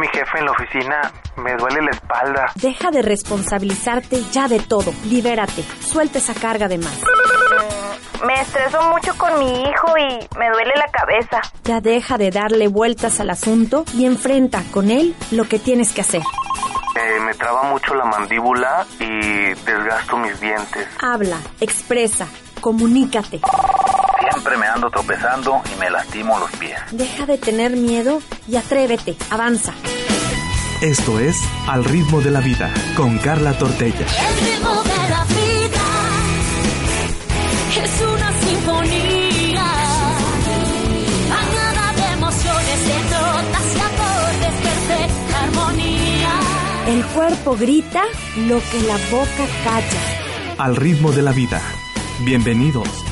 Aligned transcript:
Mi 0.00 0.08
jefe 0.08 0.38
en 0.38 0.46
la 0.46 0.52
oficina, 0.52 1.12
me 1.36 1.54
duele 1.56 1.82
la 1.82 1.90
espalda. 1.90 2.52
Deja 2.54 2.90
de 2.90 3.02
responsabilizarte 3.02 4.22
ya 4.32 4.48
de 4.48 4.58
todo. 4.58 4.92
Libérate. 5.04 5.62
Suelta 5.80 6.18
esa 6.18 6.34
carga 6.34 6.68
de 6.68 6.78
más. 6.78 7.00
Me 8.26 8.34
estreso 8.40 8.82
mucho 8.90 9.16
con 9.16 9.38
mi 9.38 9.62
hijo 9.62 9.96
y 9.98 10.38
me 10.38 10.48
duele 10.50 10.72
la 10.76 10.86
cabeza. 10.90 11.40
Ya 11.64 11.80
deja 11.80 12.18
de 12.18 12.30
darle 12.30 12.68
vueltas 12.68 13.20
al 13.20 13.30
asunto 13.30 13.84
y 13.94 14.04
enfrenta 14.06 14.62
con 14.72 14.90
él 14.90 15.14
lo 15.30 15.44
que 15.44 15.58
tienes 15.58 15.92
que 15.92 16.00
hacer. 16.02 16.22
Eh, 16.96 17.20
me 17.20 17.34
traba 17.34 17.62
mucho 17.64 17.94
la 17.94 18.04
mandíbula 18.04 18.86
y 18.98 19.54
desgasto 19.64 20.16
mis 20.18 20.38
dientes. 20.40 20.86
Habla, 21.00 21.38
expresa, 21.60 22.26
comunícate. 22.60 23.40
Siempre 24.30 24.56
me 24.58 24.66
ando 24.66 24.90
tropezando 24.90 25.62
y 25.74 25.80
me 25.80 25.88
lastimo 25.88 26.38
los 26.38 26.50
pies. 26.52 26.78
Deja 26.90 27.24
de 27.24 27.38
tener 27.38 27.72
miedo 27.72 28.20
y 28.46 28.56
atrévete, 28.56 29.16
avanza. 29.30 29.72
Esto 30.80 31.20
es 31.20 31.42
Al 31.66 31.84
ritmo 31.84 32.22
de 32.22 32.30
la 32.30 32.40
vida 32.40 32.72
con 32.96 33.18
Carla 33.18 33.52
Tortella. 33.58 33.98
El 33.98 34.46
ritmo 34.46 34.82
de 34.82 35.10
la 35.10 35.24
vida 35.24 35.86
es 37.84 38.00
una 38.00 38.32
sinfonía. 38.40 39.66
Bañada 41.28 41.92
de 41.92 42.12
emociones, 42.14 42.86
de 42.86 42.98
notas 43.10 43.76
y 43.76 43.80
acordes, 43.80 44.54
perfecta 44.62 45.42
armonía. 45.42 46.40
El 46.86 47.04
cuerpo 47.08 47.56
grita 47.56 48.02
lo 48.48 48.58
que 48.70 48.80
la 48.80 48.96
boca 49.10 49.46
calla. 49.62 50.56
Al 50.56 50.76
ritmo 50.76 51.12
de 51.12 51.20
la 51.20 51.32
vida. 51.32 51.60
Bienvenidos. 52.20 53.09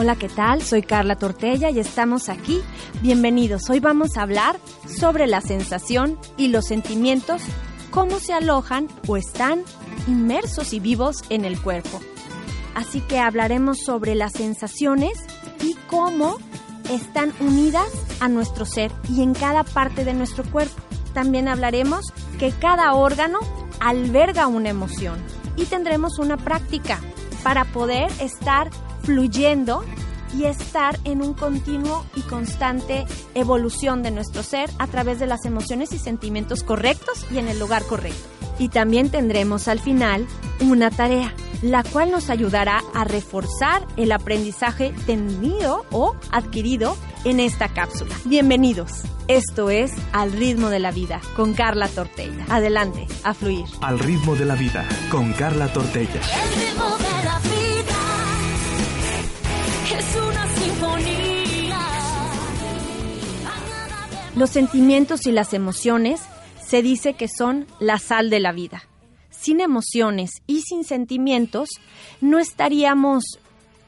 Hola, 0.00 0.16
¿qué 0.16 0.30
tal? 0.30 0.62
Soy 0.62 0.80
Carla 0.80 1.16
Tortella 1.16 1.68
y 1.68 1.78
estamos 1.78 2.30
aquí. 2.30 2.62
Bienvenidos. 3.02 3.68
Hoy 3.68 3.80
vamos 3.80 4.16
a 4.16 4.22
hablar 4.22 4.58
sobre 4.88 5.26
la 5.26 5.42
sensación 5.42 6.18
y 6.38 6.48
los 6.48 6.68
sentimientos, 6.68 7.42
cómo 7.90 8.18
se 8.18 8.32
alojan 8.32 8.88
o 9.06 9.18
están 9.18 9.62
inmersos 10.08 10.72
y 10.72 10.80
vivos 10.80 11.22
en 11.28 11.44
el 11.44 11.60
cuerpo. 11.60 12.00
Así 12.74 13.02
que 13.02 13.18
hablaremos 13.18 13.80
sobre 13.84 14.14
las 14.14 14.32
sensaciones 14.32 15.18
y 15.62 15.74
cómo 15.86 16.38
están 16.88 17.34
unidas 17.38 17.90
a 18.20 18.28
nuestro 18.28 18.64
ser 18.64 18.90
y 19.06 19.20
en 19.20 19.34
cada 19.34 19.64
parte 19.64 20.06
de 20.06 20.14
nuestro 20.14 20.44
cuerpo. 20.44 20.80
También 21.12 21.46
hablaremos 21.46 22.06
que 22.38 22.52
cada 22.52 22.94
órgano 22.94 23.40
alberga 23.80 24.46
una 24.46 24.70
emoción 24.70 25.18
y 25.56 25.66
tendremos 25.66 26.18
una 26.18 26.38
práctica 26.38 27.00
para 27.42 27.66
poder 27.66 28.10
estar 28.18 28.70
fluyendo 29.02 29.84
y 30.36 30.44
estar 30.44 30.98
en 31.04 31.22
un 31.22 31.34
continuo 31.34 32.04
y 32.14 32.20
constante 32.22 33.06
evolución 33.34 34.02
de 34.02 34.10
nuestro 34.10 34.42
ser 34.42 34.70
a 34.78 34.86
través 34.86 35.18
de 35.18 35.26
las 35.26 35.44
emociones 35.44 35.92
y 35.92 35.98
sentimientos 35.98 36.62
correctos 36.62 37.26
y 37.30 37.38
en 37.38 37.48
el 37.48 37.58
lugar 37.58 37.82
correcto. 37.84 38.28
Y 38.58 38.68
también 38.68 39.10
tendremos 39.10 39.68
al 39.68 39.80
final 39.80 40.26
una 40.60 40.90
tarea, 40.90 41.34
la 41.62 41.82
cual 41.82 42.10
nos 42.10 42.28
ayudará 42.28 42.82
a 42.94 43.04
reforzar 43.04 43.86
el 43.96 44.12
aprendizaje 44.12 44.92
tenido 45.06 45.86
o 45.90 46.14
adquirido 46.30 46.96
en 47.24 47.40
esta 47.40 47.68
cápsula. 47.68 48.14
Bienvenidos. 48.24 49.02
Esto 49.28 49.70
es 49.70 49.92
Al 50.12 50.32
ritmo 50.32 50.70
de 50.70 50.80
la 50.80 50.90
vida 50.90 51.20
con 51.36 51.54
Carla 51.54 51.88
Tortella. 51.88 52.44
Adelante, 52.48 53.06
a 53.22 53.32
fluir. 53.32 53.64
Al 53.80 53.98
ritmo 53.98 54.34
de 54.34 54.44
la 54.44 54.56
vida 54.56 54.86
con 55.10 55.32
Carla 55.32 55.72
Tortella. 55.72 56.20
El 56.20 56.60
ritmo 56.60 56.99
Los 64.36 64.50
sentimientos 64.50 65.26
y 65.26 65.32
las 65.32 65.52
emociones 65.52 66.20
se 66.64 66.82
dice 66.82 67.14
que 67.14 67.28
son 67.28 67.66
la 67.78 67.98
sal 67.98 68.30
de 68.30 68.40
la 68.40 68.52
vida. 68.52 68.84
Sin 69.30 69.60
emociones 69.60 70.30
y 70.46 70.62
sin 70.62 70.84
sentimientos 70.84 71.68
no 72.20 72.38
estaríamos 72.38 73.24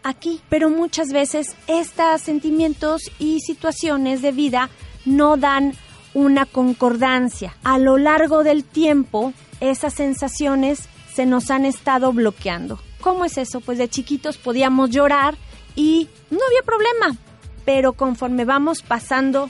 aquí, 0.03 0.41
pero 0.49 0.69
muchas 0.69 1.09
veces 1.09 1.55
estos 1.69 2.21
sentimientos 2.21 3.03
y 3.19 3.41
situaciones 3.41 4.21
de 4.21 4.33
vida 4.33 4.69
no 5.05 5.37
dan 5.37 5.75
una 6.13 6.45
concordancia. 6.45 7.57
A 7.63 7.79
lo 7.79 7.97
largo 7.97 8.45
del 8.45 8.65
tiempo, 8.65 9.33
esas 9.61 9.95
sensaciones 9.95 10.89
se 11.15 11.25
nos 11.25 11.51
han 11.51 11.65
estado 11.65 12.13
bloqueando. 12.13 12.79
¿Cómo 13.01 13.25
es 13.25 13.39
eso? 13.39 13.61
Pues 13.61 13.79
de 13.79 13.89
chiquitos 13.89 14.39
podíamos 14.39 14.91
llorar 14.91 15.37
y 15.75 16.09
no 16.31 16.39
había 16.47 16.63
problema, 16.65 17.17
pero 17.65 17.93
conforme 17.93 18.45
vamos 18.45 18.83
pasando 18.83 19.49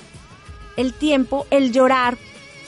el 0.77 0.93
tiempo, 0.95 1.47
el 1.51 1.73
llorar, 1.73 2.17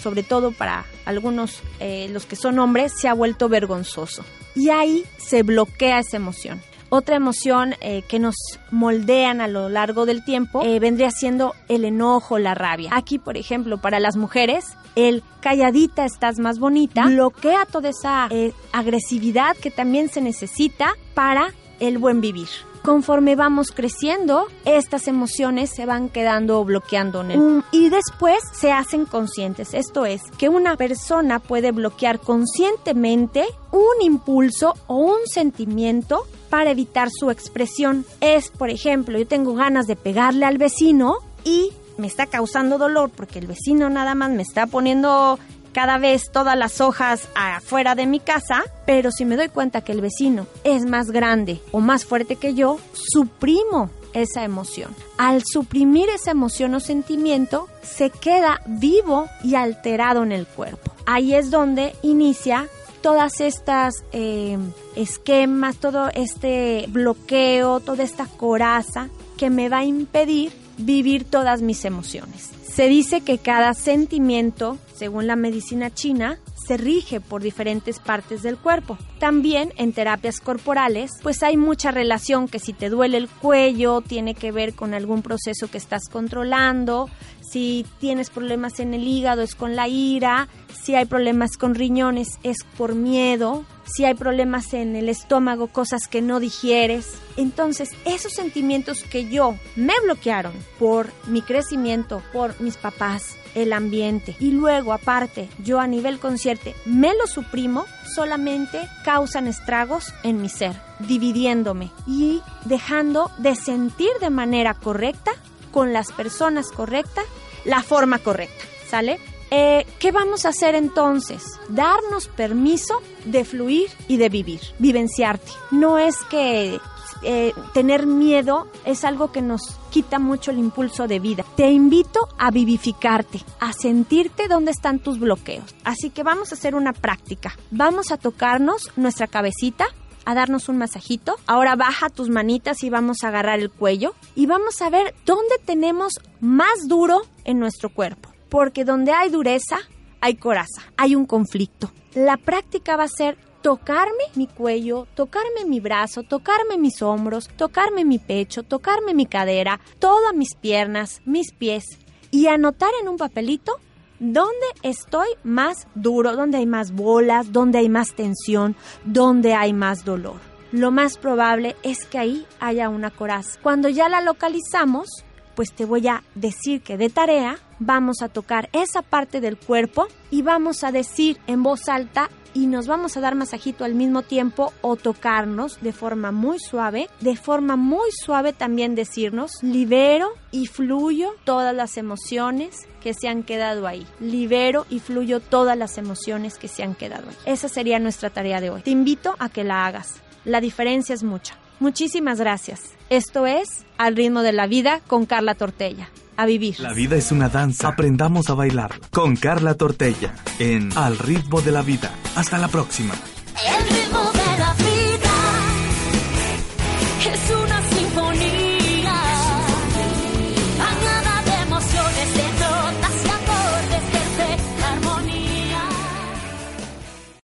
sobre 0.03 0.23
todo 0.23 0.53
para 0.53 0.85
algunos, 1.05 1.63
eh, 1.81 2.09
los 2.11 2.27
que 2.27 2.37
son 2.37 2.59
hombres, 2.59 2.93
se 2.99 3.09
ha 3.09 3.15
vuelto 3.15 3.49
vergonzoso. 3.49 4.25
Y 4.55 4.71
ahí 4.71 5.05
se 5.19 5.43
bloquea 5.43 5.99
esa 5.99 6.17
emoción. 6.17 6.61
Otra 6.91 7.17
emoción 7.17 7.75
eh, 7.81 8.03
que 8.07 8.21
nos 8.21 8.37
moldean 8.71 9.41
a 9.41 9.49
lo 9.49 9.69
largo 9.69 10.07
del 10.07 10.25
tiempo 10.25 10.63
eh, 10.63 10.79
vendría 10.79 11.11
siendo 11.11 11.55
el 11.69 11.85
enojo, 11.85 12.39
la 12.39 12.55
rabia. 12.55 12.91
Aquí, 12.93 13.19
por 13.19 13.37
ejemplo, 13.37 13.79
para 13.79 13.99
las 13.99 14.17
mujeres, 14.17 14.77
el 14.95 15.25
calladita 15.41 16.05
estás 16.05 16.39
más 16.39 16.61
bonita 16.61 17.07
bloquea 17.07 17.67
toda 17.67 17.89
esa 17.89 18.29
agresividad 18.73 19.57
que 19.57 19.73
también 19.73 20.09
se 20.09 20.21
necesita 20.21 20.95
para 21.15 21.53
el 21.85 21.99
buen 21.99 22.21
vivir. 22.21 22.49
Conforme 22.83 23.35
vamos 23.35 23.69
creciendo, 23.75 24.47
estas 24.67 25.09
emociones 25.09 25.71
se 25.71 25.87
van 25.87 26.11
quedando 26.11 26.63
bloqueando 26.67 27.23
en 27.23 27.31
el 27.31 27.65
y 27.73 27.89
después 27.89 28.41
se 28.53 28.73
hacen 28.73 29.07
conscientes. 29.07 29.73
Esto 29.73 30.05
es 30.05 30.21
que 30.37 30.51
una 30.51 30.77
persona 30.77 31.39
puede 31.39 31.73
bloquear 31.73 32.21
conscientemente 32.21 33.47
un 33.73 34.03
impulso 34.03 34.75
o 34.87 34.97
un 34.97 35.27
sentimiento 35.33 36.27
para 36.51 36.73
evitar 36.73 37.09
su 37.11 37.31
expresión. 37.31 38.05
Es, 38.21 38.51
por 38.51 38.69
ejemplo, 38.69 39.19
yo 39.19 39.27
tengo 39.27 39.55
ganas 39.55 39.87
de 39.87 39.97
pegarle 39.97 40.45
al 40.45 40.59
vecino 40.59 41.17
y 41.43 41.73
me 41.97 42.07
está 42.07 42.27
causando 42.27 42.77
dolor 42.77 43.11
porque 43.11 43.39
el 43.39 43.47
vecino 43.47 43.89
nada 43.89 44.15
más 44.15 44.31
me 44.31 44.43
está 44.43 44.67
poniendo 44.67 45.39
cada 45.75 45.99
vez 45.99 46.31
todas 46.31 46.57
las 46.57 46.81
hojas 46.81 47.29
afuera 47.35 47.95
de 47.95 48.07
mi 48.07 48.21
casa, 48.21 48.63
pero 48.87 49.11
si 49.11 49.25
me 49.25 49.37
doy 49.37 49.49
cuenta 49.49 49.83
que 49.83 49.93
el 49.93 50.01
vecino 50.01 50.47
es 50.63 50.87
más 50.87 51.11
grande 51.11 51.61
o 51.73 51.81
más 51.81 52.05
fuerte 52.05 52.37
que 52.37 52.55
yo, 52.55 52.79
suprimo 52.93 53.91
esa 54.15 54.45
emoción. 54.45 54.95
Al 55.19 55.43
suprimir 55.45 56.09
esa 56.09 56.31
emoción 56.31 56.75
o 56.75 56.81
sentimiento, 56.81 57.69
se 57.83 58.11
queda 58.11 58.63
vivo 58.67 59.29
y 59.43 59.57
alterado 59.57 60.23
en 60.23 60.33
el 60.33 60.47
cuerpo. 60.47 60.93
Ahí 61.05 61.35
es 61.35 61.51
donde 61.51 61.95
inicia 62.03 62.69
todas 63.03 63.41
estas 63.41 64.05
eh, 64.13 64.57
esquemas, 64.97 65.77
todo 65.77 66.09
este 66.15 66.87
bloqueo, 66.89 67.81
toda 67.81 68.05
esta 68.05 68.27
coraza 68.27 69.09
que 69.37 69.51
me 69.51 69.69
va 69.69 69.79
a 69.79 69.85
impedir 69.85 70.53
vivir 70.79 71.25
todas 71.25 71.63
mis 71.63 71.85
emociones. 71.85 72.51
Se 72.67 72.89
dice 72.89 73.21
que 73.21 73.39
cada 73.39 73.75
sentimiento, 73.75 74.79
según 74.95 75.27
la 75.27 75.37
medicina 75.37 75.93
china, 75.93 76.39
se 76.67 76.77
rige 76.77 77.21
por 77.21 77.43
diferentes 77.43 77.99
partes 77.99 78.43
del 78.43 78.57
cuerpo. 78.57 78.97
También 79.19 79.73
en 79.77 79.93
terapias 79.93 80.41
corporales, 80.41 81.11
pues 81.23 81.43
hay 81.43 81.57
mucha 81.57 81.91
relación 81.91 82.49
que 82.49 82.59
si 82.59 82.73
te 82.73 82.89
duele 82.89 83.19
el 83.19 83.29
cuello, 83.29 84.01
tiene 84.01 84.35
que 84.35 84.53
ver 84.53 84.75
con 84.75 84.95
algún 84.95 85.23
proceso 85.23 85.69
que 85.71 85.79
estás 85.79 86.09
controlando, 86.11 87.09
si 87.55 87.87
tienes 88.01 88.31
problemas 88.31 88.81
en 88.81 88.95
el 88.95 89.07
hígado 89.07 89.43
es 89.43 89.55
con 89.55 89.77
la 89.77 89.87
ira, 89.87 90.49
si 90.83 90.95
hay 90.95 91.05
problemas 91.05 91.57
con 91.57 91.75
riñones 91.75 92.39
es 92.43 92.59
por 92.77 92.95
miedo, 92.95 93.65
si 93.85 94.05
hay 94.05 94.15
problemas 94.15 94.73
en 94.75 94.97
el 94.97 95.09
estómago, 95.09 95.69
cosas 95.69 96.09
que 96.09 96.23
no 96.23 96.41
digieres. 96.41 97.15
Entonces, 97.37 97.91
esos 98.05 98.33
sentimientos 98.33 99.03
que 99.03 99.29
yo 99.29 99.57
me 99.77 99.95
bloquearon 100.03 100.53
por 100.79 101.11
mi 101.27 101.43
crecimiento, 101.43 102.23
por 102.33 102.61
mis 102.61 102.77
papás, 102.77 103.37
el 103.55 103.73
ambiente 103.73 104.37
y 104.41 104.51
luego 104.51 104.93
aparte 104.93 105.49
yo 105.63 105.81
a 105.81 105.87
nivel 105.87 106.19
consciente 106.19 106.75
me 106.85 107.15
lo 107.15 107.27
suprimo, 107.27 107.87
solamente 108.15 108.81
causan 109.05 109.47
estragos 109.47 110.13
en 110.23 110.43
mi 110.43 110.49
ser, 110.49 110.75
dividiéndome 111.01 111.91
y 112.07 112.43
dejando 112.65 113.31
de 113.39 113.55
sentir 113.55 114.11
de 114.21 114.31
manera 114.31 114.75
correcta 114.75 115.33
con 115.71 115.93
las 115.93 116.13
personas 116.13 116.71
correctas 116.71 117.25
la 117.65 117.83
forma 117.83 118.19
correcta, 118.19 118.65
¿sale? 118.89 119.19
Eh, 119.57 119.87
¿Qué 120.01 120.11
vamos 120.11 120.47
a 120.47 120.49
hacer 120.49 120.75
entonces? 120.75 121.45
Darnos 121.69 122.27
permiso 122.27 123.01
de 123.25 123.45
fluir 123.45 123.89
y 124.09 124.17
de 124.17 124.29
vivir, 124.29 124.59
vivenciarte. 124.81 125.53
No 125.71 125.97
es 125.97 126.17
que 126.29 126.81
eh, 127.23 127.53
tener 127.73 128.05
miedo 128.05 128.67
es 128.85 129.05
algo 129.05 129.31
que 129.31 129.43
nos 129.43 129.79
quita 129.91 130.19
mucho 130.19 130.51
el 130.51 130.59
impulso 130.59 131.07
de 131.07 131.21
vida. 131.21 131.45
Te 131.57 131.71
invito 131.71 132.29
a 132.37 132.51
vivificarte, 132.51 133.43
a 133.61 133.73
sentirte 133.73 134.49
dónde 134.49 134.73
están 134.73 134.99
tus 134.99 135.21
bloqueos. 135.21 135.73
Así 135.85 136.11
que 136.11 136.25
vamos 136.25 136.51
a 136.51 136.57
hacer 136.57 136.75
una 136.75 136.93
práctica. 136.93 137.57
Vamos 137.71 138.11
a 138.11 138.17
tocarnos 138.17 138.91
nuestra 138.97 139.29
cabecita, 139.29 139.87
a 140.25 140.35
darnos 140.35 140.69
un 140.69 140.79
masajito. 140.79 141.37
Ahora 141.47 141.77
baja 141.77 142.09
tus 142.09 142.29
manitas 142.29 142.83
y 142.83 142.91
vamos 142.91 143.23
a 143.23 143.29
agarrar 143.29 143.61
el 143.61 143.71
cuello 143.71 144.15
y 144.35 144.47
vamos 144.47 144.83
a 144.83 144.91
ver 144.91 145.15
dónde 145.25 145.61
tenemos 145.65 146.15
más 146.41 146.89
duro 146.89 147.23
en 147.45 147.61
nuestro 147.61 147.89
cuerpo. 147.91 148.34
Porque 148.55 148.85
donde 148.85 149.11
hay 149.11 149.31
dureza, 149.31 149.79
hay 150.21 150.37
coraza, 150.37 150.83
hay 150.97 151.17
un 151.17 151.27
conflicto. 151.27 151.91
La 152.15 152.37
práctica 152.37 152.97
va 152.97 153.03
a 153.03 153.09
ser 153.09 153.37
tocarme 153.63 154.23
mi 154.37 154.47
cuello, 154.47 155.09
tocarme 155.17 155.65
mi 155.67 155.81
brazo, 155.81 156.23
tocarme 156.23 156.79
mis 156.79 157.03
hombros, 157.03 157.49
tocarme 157.57 158.05
mi 158.05 158.21
pecho, 158.21 158.63
tocarme 158.63 159.13
mi 159.13 159.27
cadera, 159.27 159.81
todas 159.99 160.37
mis 160.37 160.55
piernas, 160.55 161.21
mis 161.25 161.53
pies 161.53 161.83
y 162.31 162.47
anotar 162.47 162.91
en 163.03 163.09
un 163.09 163.17
papelito 163.17 163.81
dónde 164.21 164.67
estoy 164.85 165.31
más 165.43 165.89
duro, 165.97 166.37
dónde 166.37 166.59
hay 166.59 166.67
más 166.67 166.93
bolas, 166.93 167.51
dónde 167.51 167.79
hay 167.79 167.89
más 167.89 168.15
tensión, 168.15 168.77
dónde 169.05 169.55
hay 169.55 169.73
más 169.73 170.05
dolor. 170.05 170.39
Lo 170.71 170.93
más 170.93 171.19
probable 171.19 171.75
es 171.83 172.05
que 172.07 172.19
ahí 172.19 172.47
haya 172.61 172.89
una 172.89 173.11
coraza. 173.11 173.59
Cuando 173.65 173.89
ya 173.89 174.09
la 174.09 174.21
localizamos, 174.21 175.25
pues 175.55 175.73
te 175.73 175.85
voy 175.85 176.09
a 176.09 176.23
decir 176.35 176.83
que 176.83 176.97
de 176.97 177.11
tarea 177.11 177.59
vamos 177.79 178.23
a 178.23 178.29
tocar 178.29 178.69
esa 178.73 179.03
parte 179.03 179.41
del 179.41 179.57
cuerpo 179.57 180.07
y 180.31 180.43
vamos 180.43 180.85
a 180.85 180.93
decir 180.93 181.39
en 181.47 181.63
voz 181.63 181.89
alta 181.89 182.31
y 182.55 182.67
nos 182.69 182.87
vamos 182.87 183.17
a 183.17 183.21
dar 183.21 183.35
masajito 183.35 183.85
al 183.85 183.95
mismo 183.95 184.23
tiempo 184.23 184.73
o 184.81 184.97
tocarnos 184.97 185.81
de 185.81 185.93
forma 185.93 186.31
muy 186.31 186.59
suave, 186.61 187.11
de 187.21 187.37
forma 187.37 187.77
muy 187.77 188.11
suave 188.13 188.53
también 188.53 188.95
decirnos 188.95 189.63
libero 189.63 190.29
y 190.53 190.67
fluyo 190.67 191.35
todas 191.45 191.75
las 191.75 191.97
emociones 191.97 192.87
que 193.03 193.13
se 193.13 193.29
han 193.29 193.43
quedado 193.43 193.87
ahí. 193.87 194.07
Libero 194.21 194.87
y 194.89 195.01
fluyo 195.01 195.41
todas 195.41 195.77
las 195.77 195.99
emociones 195.99 196.57
que 196.57 196.69
se 196.69 196.85
han 196.85 196.95
quedado 196.95 197.29
ahí. 197.29 197.37
Esa 197.45 197.69
sería 197.69 197.99
nuestra 197.99 198.31
tarea 198.31 198.61
de 198.61 198.71
hoy. 198.71 198.83
Te 198.83 198.91
invito 198.91 199.35
a 199.39 199.49
que 199.49 199.65
la 199.65 199.85
hagas. 199.85 200.23
La 200.45 200.61
diferencia 200.61 201.15
es 201.15 201.25
mucha. 201.25 201.59
Muchísimas 201.85 202.39
gracias. 202.39 202.81
Esto 203.11 203.45
es 203.47 203.85
Al 203.99 204.17
ritmo 204.17 204.41
de 204.41 204.55
la 204.55 204.67
vida 204.67 205.03
con 205.07 205.27
Carla 205.27 205.55
Tortella. 205.55 206.09
A 206.35 206.47
vivir. 206.47 206.81
La 206.81 206.95
vida 206.95 207.17
es 207.17 207.31
una 207.31 207.51
danza. 207.51 207.89
Aprendamos 207.89 208.49
a 208.49 208.55
bailar 208.55 208.99
con 209.11 209.37
Carla 209.37 209.75
Tortella 209.75 210.35
en 210.59 210.97
Al 210.97 211.19
ritmo 211.19 211.61
de 211.61 211.73
la 211.73 211.83
vida. 211.83 212.11
Hasta 212.37 212.57
la 212.57 212.69
próxima. 212.69 213.13
El 213.13 213.87
ritmo 213.87 214.24